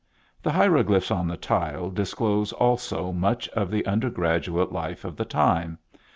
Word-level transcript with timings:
The 0.41 0.51
hieroglyphs 0.53 1.11
on 1.11 1.27
the 1.27 1.37
tile 1.37 1.91
disclose 1.91 2.53
also 2.53 3.11
much 3.11 3.47
of 3.49 3.69
the 3.69 3.85
undergraduate 3.85 4.71
life 4.71 5.05
of 5.05 5.15
the 5.15 5.25
time. 5.25 5.77